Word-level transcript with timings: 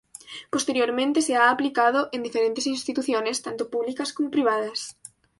Posteriormente 0.53 1.21
se 1.21 1.35
ha 1.35 1.51
aplicado 1.51 2.09
en 2.11 2.23
diferentes 2.23 2.65
instituciones, 2.65 3.43
tanto 3.43 3.69
públicas 3.69 4.13
como 4.13 4.31
privadas. 4.31 4.97